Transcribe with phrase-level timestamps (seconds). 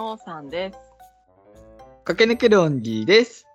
[0.00, 0.78] のーさんです。
[2.04, 3.46] 駆け抜けるオンギーです。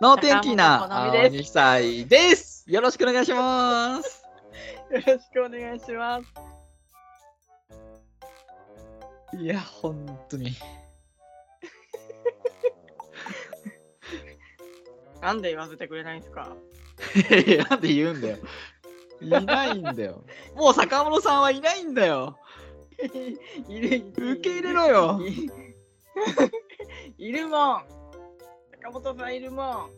[0.00, 2.64] 能天気な坂本好みです青2歳です。
[2.66, 4.24] よろしくお願いします。
[4.90, 6.20] よろしくお願いしま
[9.32, 9.36] す。
[9.38, 10.50] いや、本当に。
[15.22, 16.48] なんで言わせてくれないんですか？
[17.70, 18.38] なんで言うんだよ。
[19.20, 20.24] いないんだよ。
[20.56, 22.40] もう坂本さんはいないんだよ。
[23.68, 25.20] いる、受け入れろよ。
[25.26, 25.50] い
[27.28, 27.84] いるもん。
[28.82, 29.90] 坂本さんいるもん。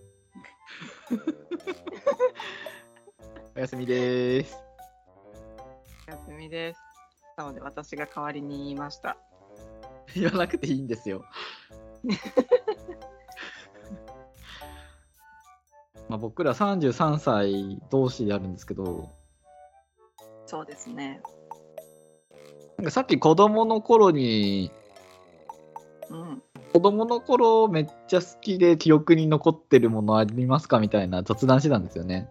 [3.57, 4.57] おやすみです。
[6.09, 6.81] おやすみです。
[7.37, 9.19] なので私が代わりに言いました。
[10.15, 11.25] 言わなくていいんですよ。
[16.09, 19.11] まあ僕ら33歳同士であるんですけど、
[20.47, 21.21] そうですね。
[22.79, 24.71] なんかさっき子供の頃に
[26.11, 26.43] うん。
[26.73, 32.29] 子供の頃めっちゃ好きで記憶に残ってるものありますかみたいな雑談してたんですよね。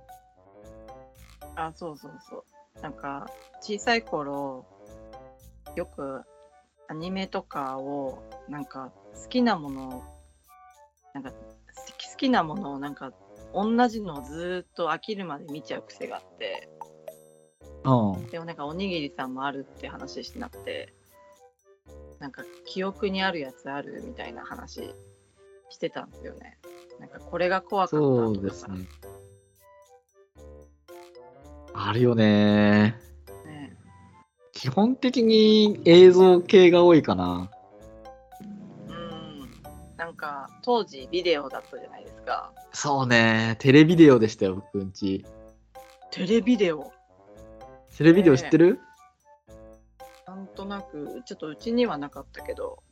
[1.56, 2.82] あ、そうそうそう。
[2.82, 3.26] なんか、
[3.62, 4.66] 小さい頃、
[5.76, 6.22] よく
[6.88, 8.92] アニメとかを、なんか、
[9.24, 10.04] 好きなものを、
[11.14, 11.38] なんか、好
[11.98, 13.12] き好きなものを、なんか、
[13.54, 16.70] 同じのをずーっと飽きるまで見ちゃう癖があって、
[17.86, 18.28] うん。
[18.28, 20.94] でもなんか、おにぎりさんもあるって話してなくて、
[22.20, 24.94] なんか、記憶にあるやつあるみたいな話
[25.70, 26.58] してたんですよね。
[27.00, 28.88] なんか、これが怖かったそうですね。
[31.74, 32.96] あるよね。
[33.46, 33.78] ね
[34.54, 37.52] 基本的に映像系が多いかな。
[38.88, 39.50] うん。
[39.98, 42.52] なんか、当時ビデオだったじゃないですか。
[42.72, 43.58] そうね。
[43.60, 45.26] テレビデオでしたよ、僕んち。
[46.12, 46.95] テレビデオ
[47.98, 48.80] テレビデオ知ってる、
[50.28, 52.84] なんとなくちょっとうちにはなかったけど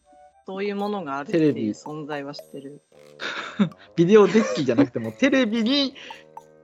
[0.46, 1.64] そういうものがあるってテレビ。
[1.64, 2.82] いう存在は知ってる。
[3.96, 5.94] ビデオデッキじゃなくてもテレビに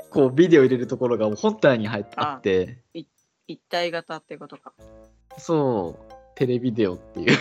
[0.09, 4.73] こうビデオ入れるところが本体に入ってあって、一体型ってことか。
[5.37, 7.37] そう、テレビデオっていう。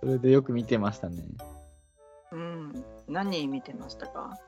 [0.00, 1.22] それでよく見てましたね。
[2.32, 2.84] うん。
[3.08, 4.38] 何見てましたか？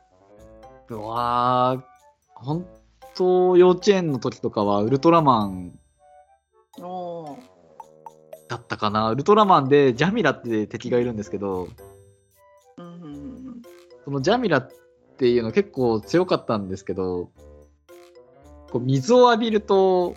[0.89, 1.83] うわー、
[2.35, 2.67] 本
[3.17, 5.79] 当幼稚園の時とかはウルトラマン
[8.49, 9.11] だったかな。
[9.11, 11.69] ウルトラマンでジャミラって敵がいるんですけど、
[12.79, 13.63] うん
[14.05, 14.71] そのジャミラっ
[15.19, 17.31] ていうの結構強かったんですけど、
[18.71, 20.17] こう水を浴びると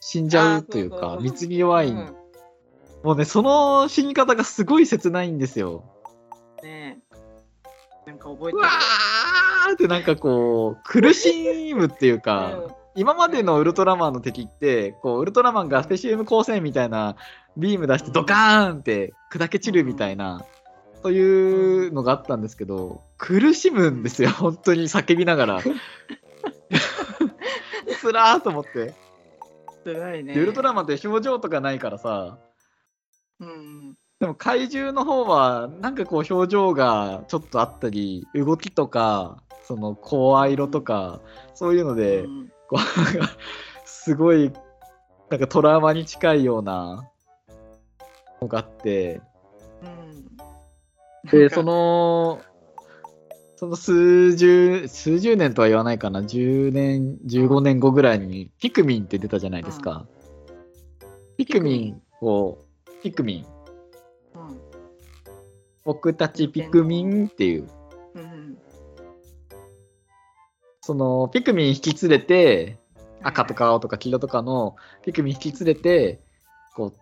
[0.00, 2.16] 死んじゃうというか、水に弱い、うん
[3.02, 5.84] もうね、その死に方がすごい切ないんですよ。
[6.62, 6.98] ね
[8.06, 8.10] え。
[8.10, 9.09] なんか覚えてうわー
[9.72, 17.16] ってなんかこう、苦しむっていうか、る今までのウルトラマンの敵って、こう、ウルトラマンがスペシウム光線みたいな
[17.56, 20.44] ビーム出してドカーンって砕け散るみたいな、
[21.02, 25.60] そういうのがあったんですけど、苦しむんですよ、本当に叫びながら。
[28.00, 28.94] つらーと思って。
[29.84, 30.34] ね。
[30.34, 32.38] でウルトラマンって表情とかないからさ、
[33.38, 33.94] うん。
[34.18, 41.20] でも怪獣の方は、なんかこう表情がちょっとあったり、動きとか、その声色とか、
[41.54, 43.36] そういうのうで、うなんか
[43.84, 44.52] すごい
[45.30, 47.08] なんかトラウマに近いような
[48.40, 49.20] のがあって
[49.82, 49.86] う
[51.26, 51.30] ん。
[51.30, 52.40] でその
[53.56, 56.20] その数十数十年とは言わないかな。
[56.20, 60.06] 10年15年後ぐらいにピクミンって出たじゃないですか、
[61.36, 62.02] ピクミン。
[62.22, 62.58] を
[63.02, 63.46] ピクミン。
[64.34, 64.60] うん。
[65.84, 67.68] 僕たちピクミンっていう
[70.90, 72.76] そのピクミン引き連れて
[73.22, 74.74] 赤とか青とか黄色とかの
[75.04, 76.18] ピクミン引き連れて
[76.74, 76.92] こう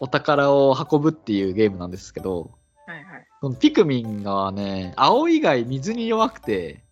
[0.00, 2.52] お宝を運ぶっていうゲームなんですけど
[2.86, 3.26] はいはい。
[3.42, 6.84] そのピクミンがね青以外水に弱くて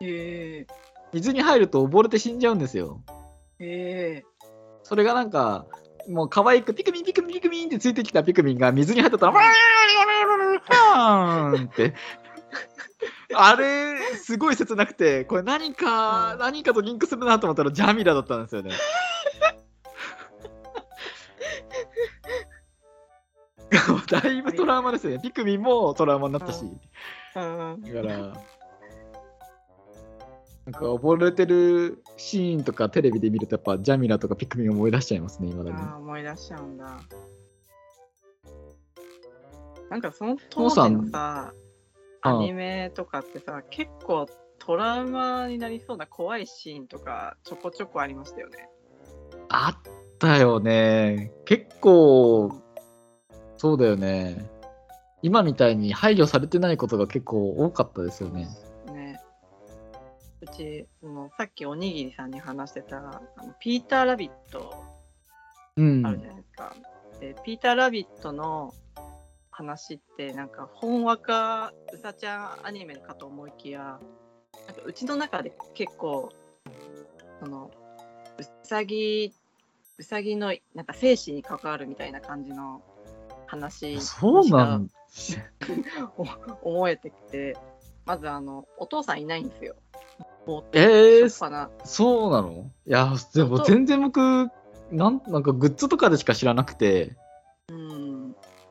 [0.00, 0.66] え。
[1.12, 3.02] 水に入ると溺れて死んじゃうんですよ。
[3.58, 4.24] へえ。
[4.84, 5.66] それがなんか
[6.08, 11.92] もう可愛くピクミンピクミンピクミンってついてきたピクミンが水に入ってたら ワーンって
[13.38, 18.70] あれすごい切なくてこれ何か、うん何かとリンクするなと思ったらジャミラだったんですよね
[24.06, 25.20] だいぶトラウマですよね。
[25.20, 26.62] ピクミンもトラウマになったし。
[26.64, 28.18] うんだから、
[30.66, 35.76] なんか溺れてるシーンとかテレビで見るとやっぱジャミラとかピクミン思い出しちゃいますね、今だに。
[35.76, 36.98] ああ思い出しちゃうんだ
[39.90, 41.52] なんかその父当さん時のさ
[42.28, 44.26] アニメとかってさ結構
[44.58, 48.68] トラウマになりそうな怖いシーンとかちょこちょこありましたよね
[49.48, 51.32] あったよね。
[51.44, 52.62] 結構、
[53.56, 54.50] そうだよね。
[55.22, 58.48] 今みたいに配慮されてないことが結構多かったですよね。
[58.92, 59.20] ね
[60.40, 63.00] うちそのさっきおにぎりさんに話してたあ
[63.44, 64.84] のピーター・ラビット
[65.76, 66.06] うん。
[66.06, 66.76] あるじゃないですか。
[67.20, 68.74] でピーター・ラビットの
[69.56, 73.98] 話ってなんか本話かうさちゃんアニメかと思いきや
[74.66, 76.28] なんかうちの中で結構
[77.40, 77.70] その
[78.38, 79.32] うさぎ
[79.96, 82.82] うさぎのなんか生死に関わるみたいな感じの
[83.46, 84.90] 話そうなん？
[86.18, 86.26] お
[86.70, 87.56] 思えてきて
[88.04, 89.74] まずあのお父さんいないんですよ。
[90.46, 91.50] もうえー、そう
[92.30, 92.70] なの？
[92.86, 94.20] いや、でも全然僕、
[94.92, 97.16] なんなんかグッズとかでしか知らなくて、うん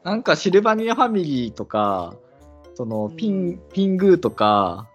[0.05, 2.15] なんかシルバニアファミリーとか、
[2.75, 4.87] そのピン、うんピングーとか、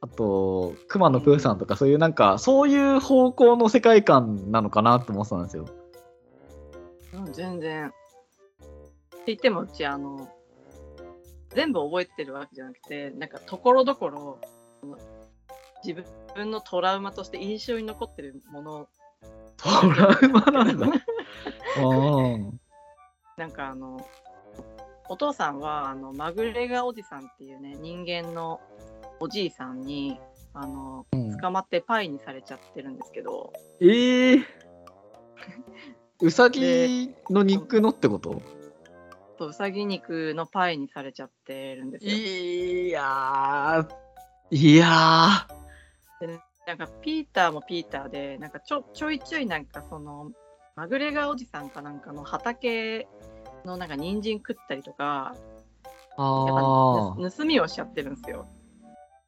[0.00, 5.66] あと、熊野プーさんとか、そういうなんか、そういう方向の世界観なのかなって思ってたんですよ。
[7.14, 7.86] うん、全然。
[7.86, 7.96] って
[9.26, 10.28] 言ってもうちあの
[11.50, 14.38] 全部覚えてるわけじゃなくてなんかところどころ
[15.84, 16.02] 自
[16.34, 18.88] 分のトラウマとして印象に残ってるもの
[19.56, 20.86] トラウマなんだ。
[23.36, 24.04] なんかあの
[25.08, 28.60] お父さんはあのマグレガおじさんっていうね人間の
[29.20, 30.18] おじいさんに
[30.54, 31.28] あのうん。
[31.38, 34.44] 捕まってパイにされちゃってるんですけど、ええ
[36.20, 38.42] うさぎの肉のってこと？
[39.38, 42.12] そううさぎ肉のパイにされちゃってるんですよ。
[42.12, 44.88] いやー、いや
[46.66, 50.32] なんかピーターもピーターでなんかちょちょいちょいなんかその
[50.74, 53.06] マグレガーおじさんかなんかの畑
[53.64, 55.38] のなんか人参食ったりとかー。
[55.38, 55.44] やっ
[56.16, 58.48] あぱぬ盗みをしちゃってるんですよ。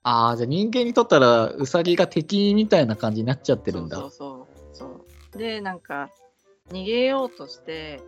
[0.02, 3.96] あー、じゃあ人間にとったらうさぎが敵みたいな感じになっちゃってるんだ。
[3.96, 5.04] そうそうそ
[5.34, 6.10] うでなんか
[6.70, 8.00] 逃げようとして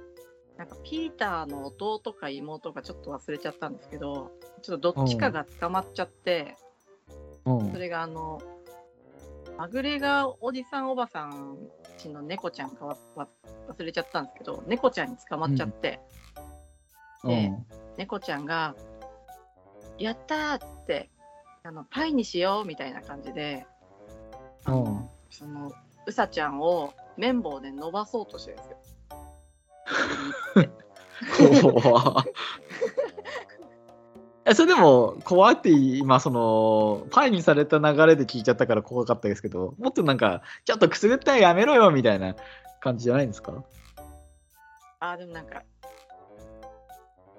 [0.56, 4.32] なんかピーターの弟か妹かちょっと忘れちゃったんですけど
[4.62, 6.56] ちょっとどっちかが捕まっちゃって、
[7.44, 8.40] うんそれがあの
[9.58, 11.58] マグレガーおじさんおばさん
[11.96, 13.28] ちの猫ちゃんかわわ
[13.68, 16.00] 忘れちゃったんですけど猫ちゃんに捕まっちゃって、
[17.24, 17.66] でうん
[17.96, 18.74] 猫ちゃんが
[19.98, 21.10] 「やった!」って
[21.62, 23.66] あのパイにしようみたいな感じで
[25.30, 25.72] その
[26.06, 28.76] うさちゃんを綿棒で伸ばそうとしてるんですよ。
[34.44, 42.34] 怖えそれでも怖って今そのパイにされた流れで聞いちゃったから怖かったですけどもっとなんかちょっとくすぐったいやめろよみたいな
[42.80, 43.64] 感じじゃないんですか？
[45.00, 45.62] あーでもなんか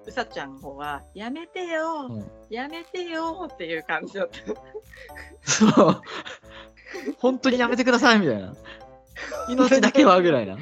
[0.06, 2.30] うさちゃんの方は「やめてよ、うん。
[2.50, 5.50] やめてよ」っていう感じだった。
[5.50, 6.02] そう。
[7.18, 8.54] 本当にやめてくださいみたいな。
[9.48, 10.58] 命だけはぐらいな。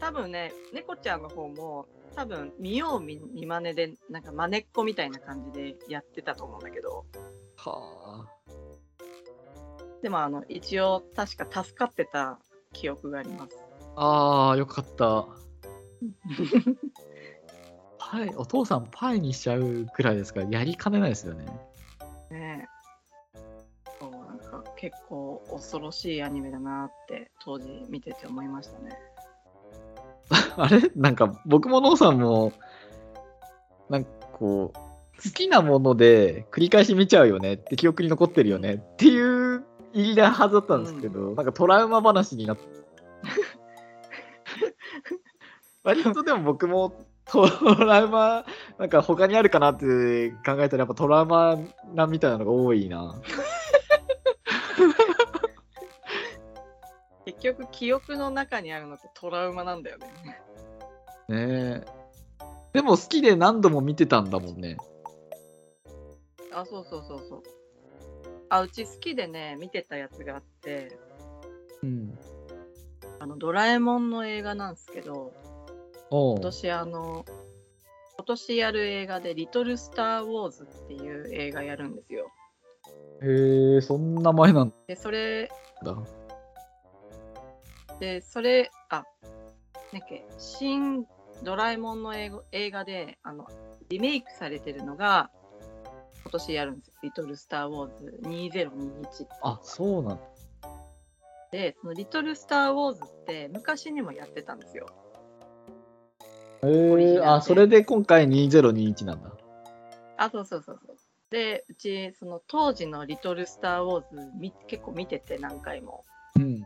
[0.00, 7.06] 多分ね猫ちゃんの方も多分見よう見見まねでなんかまねっこみたいな感じでやってたと思うんだけど
[7.56, 8.26] は
[10.02, 12.38] でもあの一応確か助かってた
[12.72, 13.56] 記憶があります。
[13.94, 15.28] ああーよかった
[17.98, 21.44] パイお父さんパイにしちゃうくらいですからやりかねないですよね
[22.30, 22.68] ね
[23.34, 23.38] え
[24.00, 28.98] そうなんか結構恐ろしいアニメだなって当時見てて思いましたね。
[30.56, 30.90] あれ？
[30.94, 32.52] なんか僕もノーさんも
[33.88, 37.54] なんかこう好きなもので繰り返し見ちゃうよね。
[37.54, 38.74] って記憶に残ってるよね。
[38.74, 42.62] っていう入りなはずだったんですけど、なんかトラウマ話になって
[45.84, 48.44] 割とでも僕もトラウマ
[48.78, 51.58] なんか他にあるかなって考えたらやっぱトラウマ
[51.94, 53.14] なみたいなのが多いな
[57.42, 60.06] 局記憶の中にあるのってトラウマなんだよね。
[61.28, 61.84] ねえ。
[62.72, 64.76] でも好きで何度も見てたんだもんね。
[66.54, 67.42] あそうそうそうそう。
[68.48, 70.98] あうち好きでね見てたやつがあって。
[71.82, 72.18] うん。
[73.22, 75.32] あのドラえもんの映画なんですけど
[76.10, 77.24] 今年あの
[78.16, 82.30] 今年やる映画で「リトル・スター・ウォーズ」っていう映画やるんですよ。
[83.22, 85.48] へえそんな前なんでそれ
[85.84, 85.96] だ
[88.02, 89.04] でそれあ
[89.92, 91.06] なんだっけ新
[91.44, 93.46] ドラえもんの映画映画であの
[93.90, 95.30] リメイクされてるのが
[96.22, 100.22] 今年やるんですよ「リトル・スター・ウォーズ2021」あそうなんだ
[101.52, 104.88] でその「リトル・スター・ウォーズ」って昔にもやってたんですよ。
[106.64, 109.30] へえオリジナルであそれで今回2021なんだ
[110.16, 110.96] あそうそうそうそう。
[111.30, 116.02] でうちその当時の「リトル・スター・ウォーズ」み結構見てて何回も。
[116.34, 116.64] うん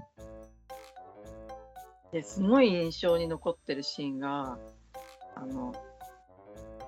[2.16, 4.56] ですごい印象に残ってるシーンが
[5.34, 5.74] あの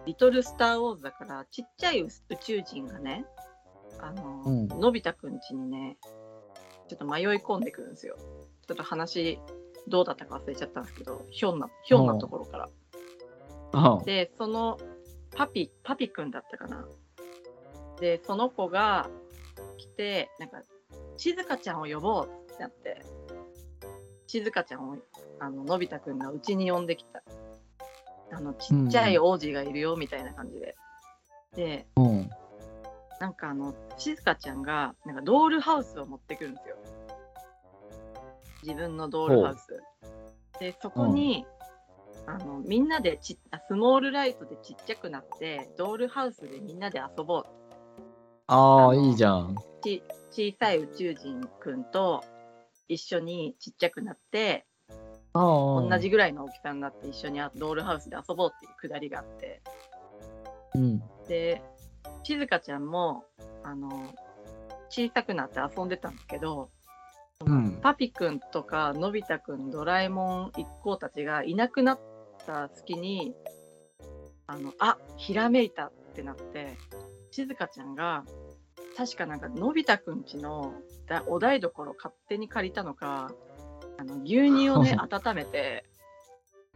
[0.06, 2.08] リトル・スター・ウォーズだからちっちゃい宇
[2.40, 3.26] 宙人がね
[4.00, 4.68] あの、うん。
[4.68, 5.99] のび太くん家にね
[6.88, 8.16] ちょっと迷い込んでくるんですよ。
[8.66, 9.38] ちょっと話
[9.87, 12.56] どうだったか忘れちゃったんですけどひょんなひょんなところか
[13.73, 13.99] ら。
[13.99, 14.04] うん。
[14.06, 14.78] でその
[15.37, 16.88] パピパピくんだったかな。
[18.00, 19.11] でその子が
[19.76, 20.62] 来てなんか
[21.18, 23.02] 静香ちゃんを呼ぼうってなって
[24.28, 24.97] 静香ちゃんを
[25.40, 27.23] あののび太くんがうちに呼んできた。
[28.30, 30.75] あのちっちゃい王子がいるよみたいな感じで、
[31.56, 32.30] でうん。
[33.20, 36.76] なんかあの静香ちゃんがなんかドールハウスを持ってくるんですよ。
[38.62, 39.82] 自分のドールハウス。
[40.61, 41.47] でそこに、
[42.26, 47.44] あのみんなでちあスモールライトでちっちゃくなってドールハウスでみんなで遊ぼう。
[48.49, 49.56] ああ、いいじゃん。
[49.82, 52.23] ち小さい宇宙人くんと
[52.88, 54.66] 一緒にちっちゃくなって。
[55.35, 59.61] 同じぐらいの大きさになって一緒にあドールハウスで遊ぼうっていうくだりがあって
[60.75, 61.02] うん。
[61.28, 61.62] で
[62.23, 63.25] 静香ちゃんも
[63.62, 64.14] あの
[64.88, 66.71] 小さくなって遊んでたんですけど
[67.45, 67.78] うん。
[67.80, 72.00] パピくんとかのび太くんドラえもん一行たちがいなくなっ
[72.47, 73.35] た隙に
[74.47, 76.76] あのあひらめいたってなって
[77.30, 78.25] 静香ちゃんが
[78.99, 80.75] 確かなんかのび太くんちの
[81.07, 83.31] だお台所勝手に借りたのか
[83.97, 85.85] あの牛乳をね 温めて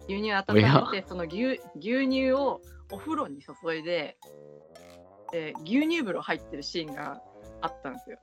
[0.09, 2.61] 牛乳温めおてその牛牛乳を
[2.93, 4.17] お風呂に注いで
[5.33, 7.21] で牛乳風呂入ってるシーンが
[7.61, 8.19] あったんですよ。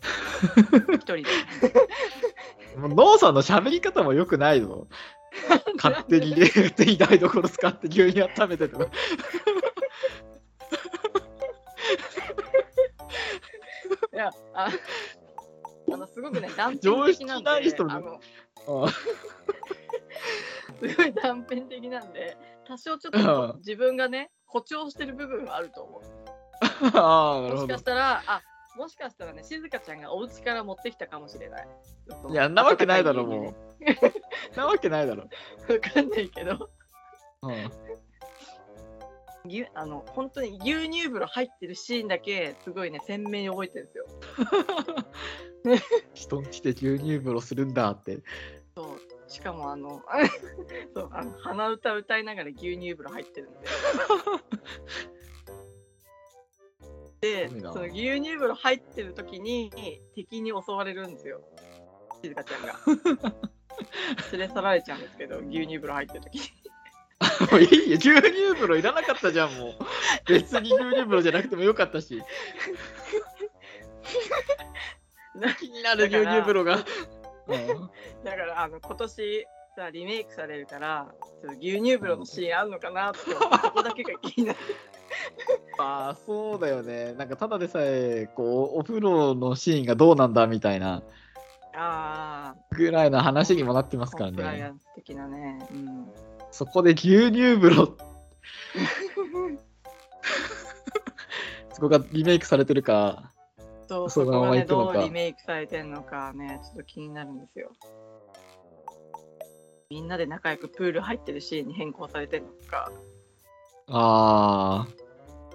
[0.94, 1.24] 一人で。
[2.78, 4.86] もうノーさんの喋り方も良くないぞ。
[5.76, 8.86] 勝手にね、勝手に台所使って牛乳温めてとか。
[14.20, 14.68] や、あ
[15.92, 17.54] あの、すごくね、 断常片的なんで、あ
[18.00, 18.20] の
[18.84, 18.88] あ
[20.80, 22.36] すごい断片的なんで、
[22.66, 26.02] 多少ちょっうんと自分がね、誇張してる部分はあると思う。
[26.94, 27.84] あー、なるほどもしかし。
[27.84, 28.42] たら、あ
[28.76, 31.68] もしかしたらね、静香ちゃんがお家から持ってきたかもしれない。
[32.30, 34.56] いや、んなわけないだろ、もう。
[34.56, 35.22] なわけないだろ。
[35.22, 35.28] わ
[35.80, 36.70] かんないけど、
[37.42, 37.70] うん。
[39.50, 44.06] 牛あの本当に牛乳風呂入ってるシーンだけ、すごいね、鮮明に覚えてるんですよ。
[46.14, 48.20] 人んちで牛乳風呂するんだって。
[48.74, 50.02] そうしかもあの
[50.94, 53.58] そうあの鼻歌歌いながら牛乳風呂入ってるんで。
[57.50, 59.70] で、その牛乳風呂入ってる時に
[60.14, 61.42] 敵に襲われるんですよ。
[62.22, 62.74] 静香ちゃんが。
[64.32, 66.59] 連れ去られちゃうんですけど、牛乳風呂入ってる時に。
[67.50, 69.74] もういいよ、牛乳風呂いらなかったじゃん、もう。
[70.26, 72.22] 別に牛乳風呂じゃなくてもよかったし。
[75.58, 76.76] 気になる牛乳風呂が。
[76.76, 76.84] うん
[78.24, 81.08] だからあの今年さリメイクされるから
[81.42, 84.62] ちょっと牛乳風呂のシーンあるのかなって思ってそこだけが気になって
[85.78, 87.14] まあそうだよね。
[87.14, 91.02] なんかただでさえこうお風呂のシーンがどうなんだみたいな
[91.74, 94.72] あぐらいの話にもなってまあすからね。
[94.94, 96.12] 的なね、うん、
[96.50, 97.96] そこで牛乳風呂。
[101.72, 103.32] そこがリメイクされてるか。
[103.88, 107.72] そうそねどうリメイクされてんのかねちょっと気になるんですよ。
[109.90, 112.92] みんなで仲良くプール入ってるシーンに変更されてんのか。
[113.88, 114.88] ああ、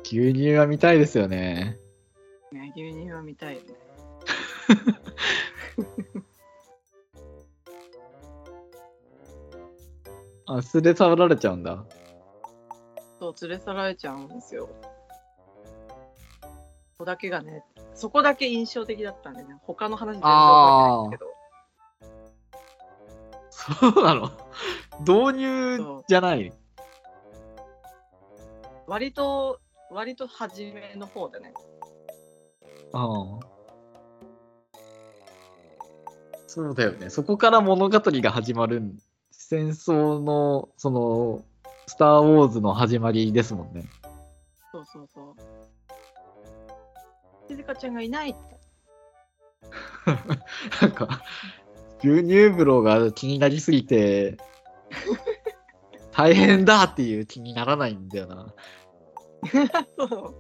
[0.03, 1.79] 牛乳は見たいですよね。
[2.51, 3.67] ね牛乳は見たいよね
[10.47, 11.83] あ、素で触られちゃうんだ。
[13.19, 14.69] そう連れ去られちゃうんですよ
[16.91, 21.29] そこだけがねそこだけ印象的だったんでね他の話全然覚えてないん
[23.49, 24.31] ですけどそうなの？
[24.99, 26.51] 導入じゃない？
[28.85, 29.59] 割と
[29.89, 31.53] 割と初めの方でね
[32.93, 33.39] ああ。
[36.47, 37.09] そうだよね。
[37.09, 38.97] そこから物語が始まるん。
[39.47, 41.43] 戦争の、その、
[41.85, 43.85] スター・ウォーズの始まりですもんね。
[44.71, 45.35] そうそうそう
[47.47, 48.39] 静香ちゃんがいないって
[50.81, 51.21] なんか、
[51.99, 54.37] 牛乳風呂が気になりすぎて、
[56.11, 58.51] 大変だっていう気にならないんだよな。
[59.95, 60.35] そう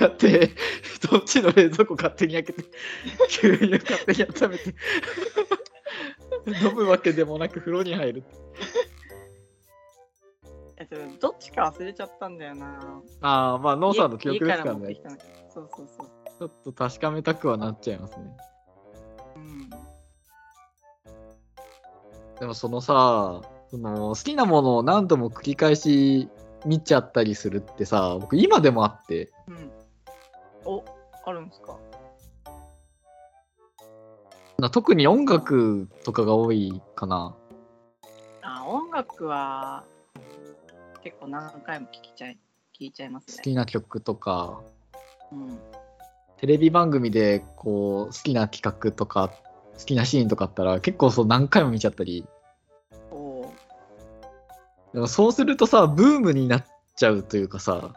[0.00, 0.50] だって、
[1.08, 2.64] どっちの冷蔵庫勝手に開けて、
[3.28, 4.74] 牛乳勝手に温めて、
[6.46, 8.24] 飲むわけでもなく風呂に入る。
[10.78, 15.20] えっとどっちか忘れちゃったんだよなああ、まあ、ノーさんの記憶ですからね家家持ってき。
[15.20, 18.36] たのそうそうそうちょっと確かめたくはなっちゃいますね。
[19.36, 19.70] うん
[22.40, 26.30] でもそのさ、その好きなものを何度も繰り返し
[26.64, 29.70] 見ちゃったりするってさ、僕今でもあって、うん。
[30.64, 30.82] お、
[31.26, 31.76] あるんですか？
[34.60, 37.34] な特に音楽とかが多いかな。
[38.42, 39.84] あ、音楽は
[41.02, 42.38] 結構何回も聞きちゃい、
[42.78, 43.36] 聞いちゃいますね。
[43.38, 44.60] 好きな曲とか、
[45.32, 45.58] うん。
[46.38, 49.30] テレビ番組でこう好きな企画とか、
[49.78, 52.26] 好きなシーンとかあったら結構そう何回も見ちゃったり。
[54.92, 57.92] でもそうするとさ、ブームになっちゃうというかさ、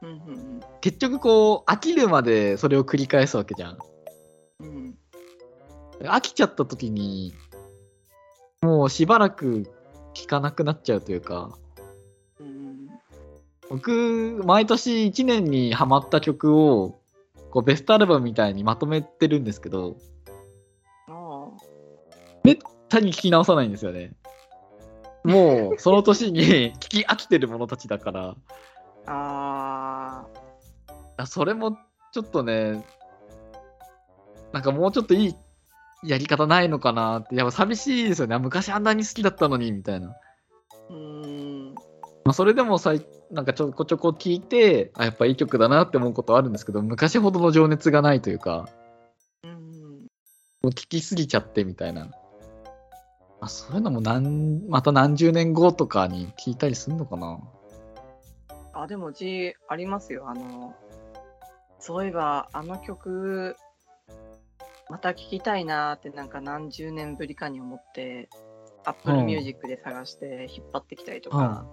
[0.00, 3.72] うんうん結局こう飽きるまでそれを繰り返すわけじゃん。
[3.72, 3.78] うん。
[6.00, 6.08] うん。
[6.08, 7.34] 飽きちゃった時に、
[8.62, 9.70] もうしばらく
[10.14, 11.56] 聴かなくなっちゃうというか、
[12.40, 12.88] うん
[13.70, 17.00] 僕、毎年1年にハマった曲を、
[17.50, 19.96] こうベストアルバムみたいにまとめてるんですけど、
[21.08, 21.48] あ
[22.88, 24.12] 単に聴き直さないんですよね。
[25.24, 28.36] もう、その年に 聴き飽きてるものたちだから、
[29.06, 30.24] あ。
[30.26, 30.26] あ
[31.18, 31.76] あそれも
[32.12, 32.84] ちょっとね、
[34.52, 35.34] なんかもうちょっといい
[36.04, 38.38] やり方ないのかなって、やっぱ寂しいですよね。
[38.38, 40.14] 昔あんなに好きだったのに、みたいな。
[40.90, 40.94] ー。
[40.94, 41.74] うん。
[42.24, 48.68] まあ、それでもさいなんかちょこちょこ聞いてあやっぱいい曲だなって思うことはあるんですけど昔ほどの情熱がないというか
[49.44, 49.52] うん。
[49.52, 50.08] も
[50.64, 52.12] う聞きすぎちゃってみたいな、ま
[53.40, 57.38] あ、そういうのも何また何十年後とかに聞いたりするのかな
[58.74, 60.28] あ、でもうちありますよ。
[60.28, 60.74] あの、
[61.80, 63.56] そういえばあの曲、
[64.90, 68.28] また聴きたいなーってなんか何十年ぶりかに思って、
[68.84, 69.26] Apple うん。
[69.26, 71.66] Music で探して引っ張ってきたりとか、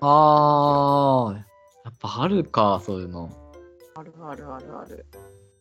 [0.00, 1.42] あーや
[1.90, 3.30] っぱあるかそういうの。
[3.94, 5.06] あるあるあるある。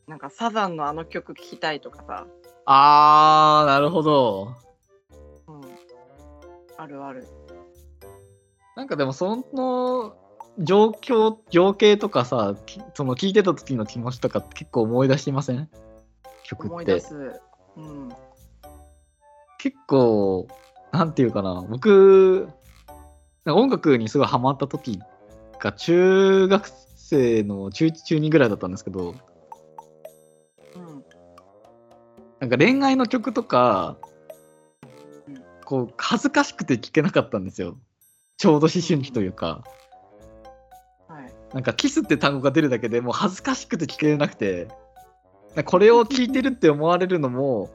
[0.07, 2.27] なんかサザンのあの曲聴きたいとかさ、
[2.65, 4.55] あーなるほど。
[5.47, 5.61] うん。
[6.77, 7.27] あるある。
[8.77, 10.15] なんかでもその
[10.59, 15.69] 状況情景とかさきその聞いてた時の気持ちとかって結構思い出しません？
[16.49, 17.03] 曲って。
[17.77, 18.09] うん。
[19.59, 20.47] 結構、
[20.91, 22.49] なんていうかな、僕、
[23.45, 24.99] な音楽にすごいハマった時
[25.59, 29.13] が中学生の中1、中2ぐらいだったんですけど、
[30.75, 31.03] うん。
[32.39, 33.97] なんか恋愛の曲とか
[35.27, 37.77] うん、こう、恥ずかしくて聴けなかったんですよ。
[38.37, 39.63] ちょうど思春期というか、
[41.07, 41.33] はい。
[41.53, 44.67] なんかキスって単語が出るだけでもう恥ずかしくて聴けなくて、
[45.65, 47.69] これを聴いてるって思われるのも、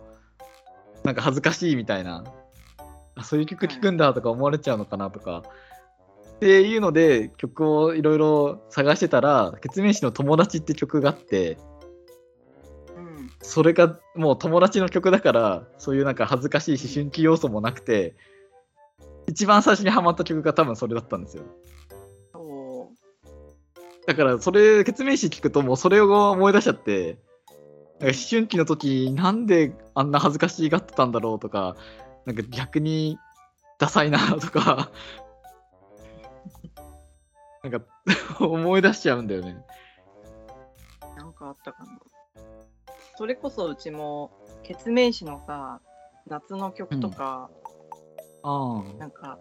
[1.03, 2.25] なんか恥ずかしいみたいな、
[3.15, 5.43] あそういう曲聴くんだとか思われちゃうのかなとか、
[6.37, 11.59] っていうので曲をいろいろ探してたら、ケツメイシの友達って曲があって、
[12.97, 13.31] うん。
[13.41, 18.15] それがもう友達の曲だから、そういうなんか恥ずかしい思春期要素もなくて、
[19.27, 21.45] 一番最初にハマった曲が多分それだったんですよ。
[24.07, 27.19] だから、それ、決命詞聞くと、もうそれを思い出しちゃって、
[28.01, 31.77] 思春期の時、なんであんな恥ずかしがってたんだろうとか、
[32.27, 33.19] なんか逆に
[33.79, 34.91] ダサいなとか、
[37.63, 37.81] なんか
[38.41, 39.57] 思い出しちゃうんだよね。
[41.17, 41.99] なんかあったかな。
[43.17, 44.33] それこそうちも、
[44.65, 45.81] ケツメイシのさ、
[46.27, 47.49] 夏の曲とか、
[48.43, 49.39] あなんか、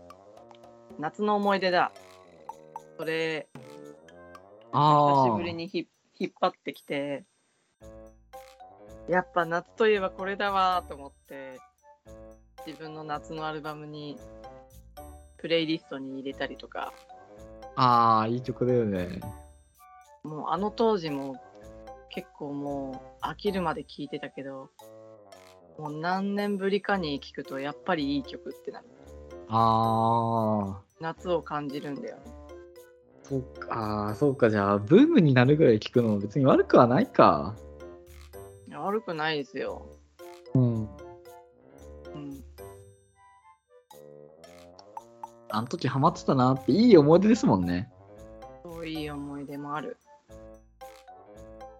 [1.00, 1.92] 夏の思い出だ。
[2.98, 3.48] それ、
[4.72, 5.24] あ。
[5.26, 5.88] 久しぶりにひ
[6.20, 7.26] 引っ張ってきて、
[9.08, 11.60] やっぱ夏といえばこれだわと思って、
[12.66, 14.18] 自分の夏のアルバムに、
[15.38, 16.94] プレイリストに入れたりとか、
[17.76, 19.20] ああ、いい曲だよね。
[20.24, 21.36] もうあの当時も
[22.10, 24.70] 結構もう飽きるまで聴いてたけど、
[25.78, 28.86] もう何年ぶりかに聴くとやっぱりいい曲ってなる。
[29.50, 30.82] ああ。
[31.02, 32.24] 夏を感じるんだよね。
[33.24, 37.56] そうか、そうか、じゃあ、ブームになるぐらい聞くのも別に悪くはないか。
[38.84, 39.88] 悪くないですよ。
[40.54, 40.74] うん。
[40.76, 42.44] うん。
[45.50, 47.90] あの時ハマってたなっていい思い出ですもんね。
[48.64, 49.98] そういい思い出もある。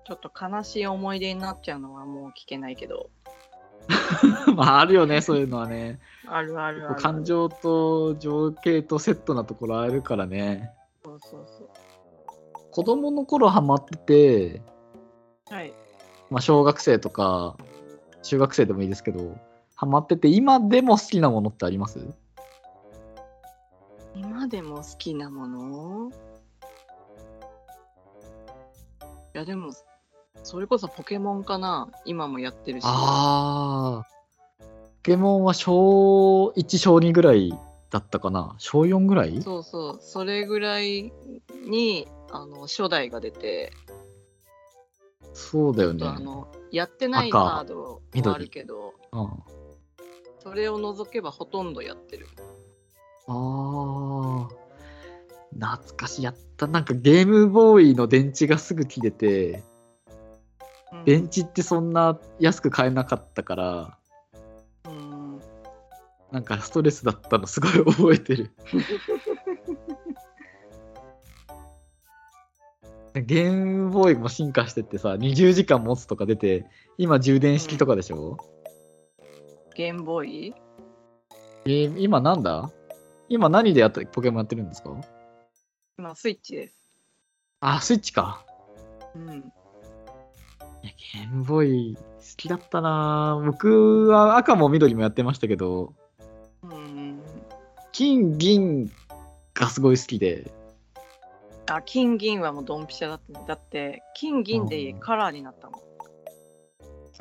[0.06, 3.10] ちょっと悲しい思い出になっちゃうのはもう聞けないけど。
[4.56, 6.00] まあ、あるよね、そういうのはね。
[6.28, 6.96] あるあるある。
[6.96, 10.74] 感情と情景とセットなところあるからね。
[11.04, 11.70] そうそうそう。
[12.72, 14.62] 子供の頃ハマってて、
[15.50, 15.74] はい。
[16.34, 17.56] まあ、小学生とか
[18.24, 19.38] 中学生でもいいですけど、
[19.76, 22.00] ハマってて、今でも好きなものってあります？
[24.16, 26.12] 今でも好きなもの？
[29.36, 29.74] いやでも、
[30.42, 31.90] それこそポケモンかな。
[32.04, 32.84] 今もやってるし。
[32.88, 34.08] ああ。
[35.04, 37.54] ケモンは小1、小2ぐらい
[37.92, 38.56] だったかな。
[38.58, 39.40] 小4ぐらい？
[39.44, 41.14] そうそう、それぐらい
[41.68, 43.72] にあの初代が出て、
[45.34, 46.06] そうだよね。
[46.06, 49.30] あのやってない赤カードもあるけど、うん、
[50.40, 52.28] それを除けばほとんどやってる。
[53.28, 54.50] ああ、
[55.54, 56.24] 懐かしい。
[56.24, 56.68] やった。
[56.68, 59.64] なんかゲームボーイの電池がすぐ切れて、
[60.92, 63.98] うん電池ってそんな安く買えなかったから、
[64.86, 65.42] うん
[66.32, 68.52] なんかストレスだったのすごい覚えてる。
[73.22, 76.66] ゲームボーイも進化してってさ、20時間持つとか出て、
[76.98, 78.38] 今充電式とかでしょ、
[79.76, 80.54] ゲームボーイ？
[81.66, 82.72] ゲーム今なんだ？
[83.30, 84.96] 今何でやったポケモンやってるんですか？
[85.98, 86.76] 今スイッチです。
[87.60, 88.44] あ、スイッチか。
[89.16, 89.30] うん。
[89.32, 92.02] いやゲームボーイ好
[92.36, 93.38] きだったな。
[93.42, 95.94] ぁ僕は赤も緑もやってましたけど、
[96.64, 97.22] うん、
[97.92, 98.92] 金、銀
[99.54, 100.52] がすごい好きで、
[101.76, 103.46] あ、金銀はもうドンピシャだったね。
[103.48, 105.80] だって、金銀でカラーになったもん。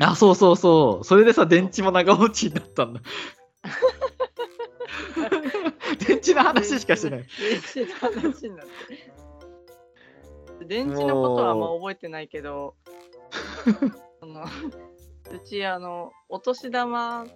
[0.03, 1.05] あ、そうそうそう。
[1.05, 3.01] それでさ、電池も長持ちになったんだ。
[6.07, 7.21] 電池の話しかしてない。
[7.21, 10.65] 電池の話になって。
[10.65, 12.75] 電池のことはあんま覚えてないけど、
[14.21, 14.47] あのう
[15.45, 17.27] ちあのお年玉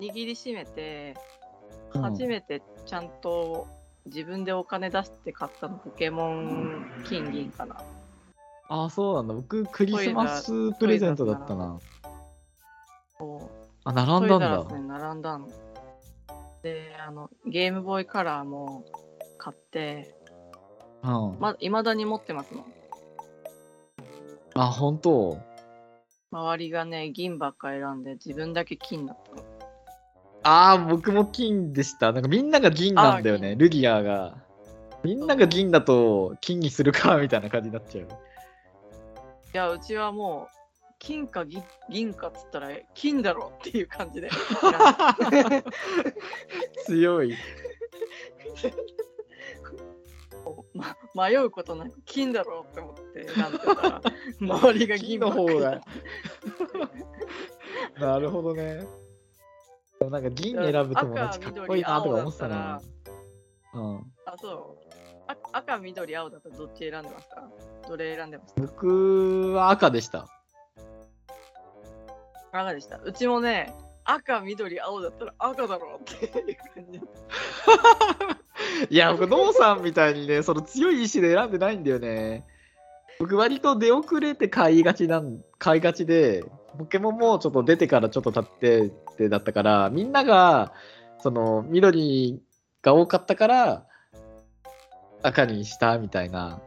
[0.00, 1.16] 握りしめて
[1.92, 3.66] 初めてちゃんと
[4.06, 7.76] 自分でお金出して買ったのポケモン金銀かな。
[8.68, 9.34] あ、そうなんだ。
[9.34, 11.78] 僕、クリスマスプレゼントだったな。
[13.84, 14.78] あ、並んだんだトイザらス。
[14.78, 15.48] に並んだの。
[16.62, 18.84] で、あのゲームボーイカラーも
[19.38, 20.14] 買って、
[21.02, 21.38] うん。
[21.38, 22.64] ま未だに持ってますもん。
[24.54, 25.38] あ、本当
[26.30, 29.53] 周りがね、銀ばっか選んで自分だけ金だったの。
[30.44, 32.12] ああ、僕も金でした。
[32.12, 34.36] なんかみんなが銀なんだよあね、ルギアが。
[35.02, 38.06] みんなが銀だと金にするかみたいな感じになっちゃう。
[38.06, 38.08] い
[39.52, 40.54] や、うちはもう、
[40.98, 44.30] 金か銀銀かっつったら、金だろっていう感じで。
[46.86, 47.36] 強い。
[50.74, 54.02] ま、迷うことなく金だろって思って選んでたら、
[54.40, 55.80] 周りが金銀の方が。
[57.98, 58.84] なるほどね。
[60.04, 62.82] でもなんか銀選ぶ友達かっこいいなとか思ってたな。
[63.72, 64.94] うん、あ、そう。
[65.26, 70.28] あ赤、緑、青だったらどっち選んでましたどれ選んでました僕は赤でした。
[72.52, 73.00] 赤でした。
[73.02, 73.72] うちもね、
[74.04, 77.00] 赤、緑、青だったら赤だろっていう感じ。
[78.90, 82.46] いや、僕、ノーさんみたいにね、その強い意志で選んでないんだよね。
[83.18, 86.44] 僕、割と出遅れて買いがちなん、買いがちで、
[86.78, 90.72] ポケモンもちょっと出てからちょっと経ってってだったから、みんなが、
[91.20, 92.42] その、緑
[92.82, 93.86] が多かったから、
[95.22, 96.60] 赤にしたみたいな、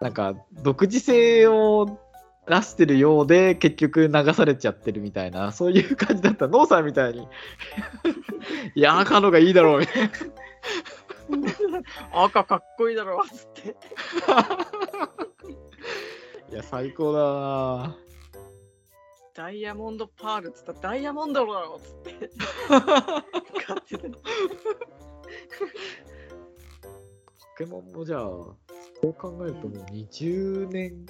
[0.00, 1.98] なんか、独自性を
[2.46, 6.48] 出してるようで、結局流されちゃってるみたいな、そういう感じだった。
[6.48, 7.26] ノーさんみたいに、
[8.76, 10.10] いや、赤のがいいだろう、みたいな。
[12.24, 13.70] 赤かっこいいだろっつって。
[16.52, 17.96] いや、最高だな
[19.34, 22.30] ダイヤモンドパールっつったらダイヤモンドだろっつって。
[22.68, 24.08] 買ってた。
[24.08, 24.16] ポ
[27.56, 28.56] ケモンもじゃあ、そ
[29.04, 31.06] う考えるともう20年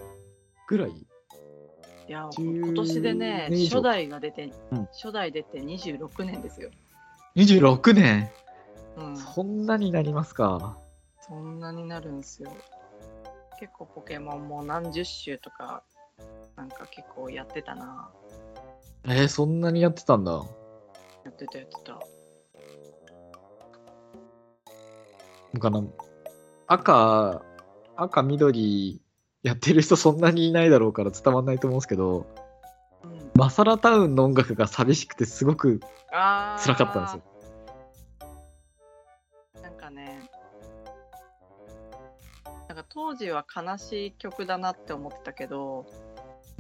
[0.69, 1.07] ぐらい、い
[2.09, 6.71] や、10今年でね、初代が出て、うん初代出て26年ですよ。
[7.37, 8.31] 26年？
[8.97, 10.79] うん、そんなになりますか？
[11.21, 12.53] そんなになるんですよ。
[13.59, 15.83] 結構ポケモンも何十種とか、
[16.57, 18.11] なんか結構やってたな。
[19.05, 20.33] えー、そんなにやってたんだ。
[21.25, 21.99] やってたやってた。
[25.59, 25.83] かな
[26.67, 27.43] 赤、
[27.97, 29.03] 赤、緑
[29.43, 32.27] やってる人そんなにいないだろうから伝わんないと思うんですけど、
[33.05, 35.81] うん、マサラタウンの音楽が寂しくてすごく
[36.12, 37.23] あー辛かったんですよ。
[39.62, 40.31] なんかね、
[42.69, 45.87] なんか当時は悲しい曲だなって思ってたけど、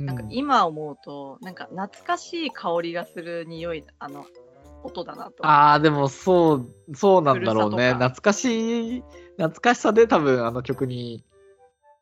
[0.04, 4.26] なんかうん今思うと、なんか懐かしい香りがする匂い、あの、
[4.84, 5.46] 音だなと。
[5.46, 7.92] ああ、でもそう、そうなんだろうね。
[7.94, 9.04] 懐かしい、
[9.36, 11.24] 懐かしさで多分あの曲に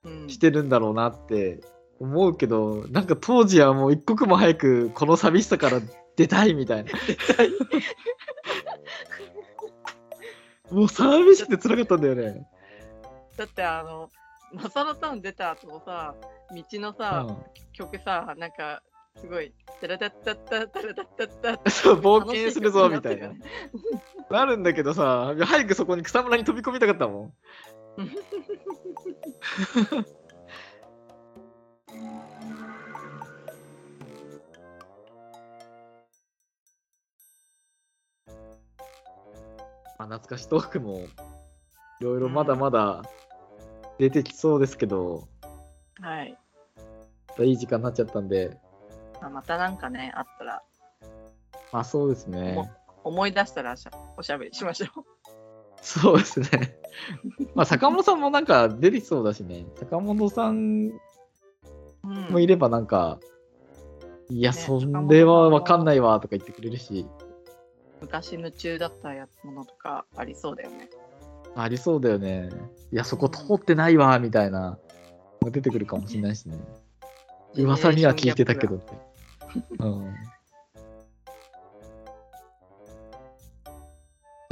[0.05, 1.61] うん、してるんだろうなって
[1.99, 5.81] 思うけど、なんか当時はもう一刻も早くこの寂しさから
[6.17, 6.93] 出たいみたいな。
[10.71, 12.49] もう寂しくて辛かったんだよね。
[13.37, 14.09] だってあの、
[14.53, 16.15] マサラタウン出た後のさ、
[16.51, 17.37] 道のさ、うん。
[17.73, 18.83] 曲さ、なんか
[19.17, 23.33] すごい、タラタッタッタタラタッタッタそう冒険するぞみたいな
[24.31, 27.33] なるんだけどさ早くそこに草むらに飛び込みたかったもん
[39.99, 41.07] まあ、懐かしトークも
[42.01, 43.03] いろいろまだまだ
[44.01, 45.29] 出てきそうですけど、
[46.01, 46.35] はい。
[47.41, 48.57] いい時間になっちゃったんで、
[49.21, 50.63] まあまたなんかね、あったら、
[51.71, 52.59] まあそうですね。
[53.05, 55.05] 思い出したらしゃおしゃべりしましょう。
[55.83, 56.49] そうですね。
[57.55, 59.67] まあ坂本さんもなんか出てきそうだしね。
[59.77, 60.93] 坂本さん
[62.03, 63.21] うんもいればなんか、
[64.31, 67.07] いや、ねそれはわかんないわとか言ってくれるし、
[68.01, 70.89] 昔夢中だったやものとかありそうだよね。
[71.57, 72.51] ありそうだよね。
[72.93, 74.79] いや、そこ通ってないわみたいな
[75.51, 76.57] 出てくるかもしれないしね。
[77.57, 78.93] 噂には聞いてたけどって。
[79.79, 80.15] うん。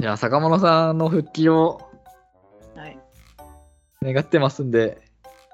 [0.01, 1.81] じゃあ、坂本さんの復帰を
[2.77, 2.99] はい。
[4.03, 4.99] 願ってますんで、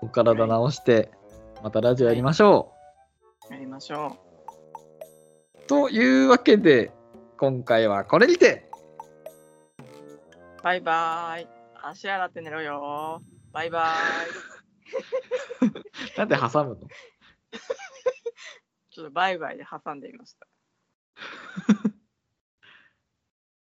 [0.03, 1.11] お体直して、
[1.63, 2.73] またラジオやりましょ
[3.51, 4.19] やりましょ
[5.63, 5.67] う。
[5.67, 6.93] というわけで、
[7.39, 8.74] 今回はこれにて、う。
[10.65, 11.49] バイバイ。
[11.83, 13.23] 足洗って寝ろよ。
[13.53, 13.87] バイバイ。
[16.17, 16.81] なんで挟むの？
[18.91, 20.47] ちょっとバイバイで挟んでみました。